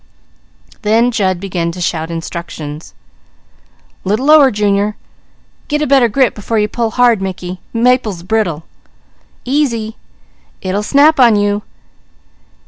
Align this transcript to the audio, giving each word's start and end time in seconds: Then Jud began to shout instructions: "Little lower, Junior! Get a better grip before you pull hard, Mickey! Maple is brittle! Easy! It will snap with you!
Then 0.81 1.11
Jud 1.11 1.39
began 1.39 1.71
to 1.73 1.79
shout 1.79 2.09
instructions: 2.09 2.95
"Little 4.03 4.25
lower, 4.25 4.49
Junior! 4.49 4.95
Get 5.67 5.83
a 5.83 5.85
better 5.85 6.07
grip 6.09 6.33
before 6.33 6.57
you 6.57 6.67
pull 6.67 6.89
hard, 6.89 7.21
Mickey! 7.21 7.59
Maple 7.71 8.13
is 8.13 8.23
brittle! 8.23 8.63
Easy! 9.45 9.97
It 10.59 10.73
will 10.73 10.81
snap 10.81 11.19
with 11.19 11.37
you! 11.37 11.61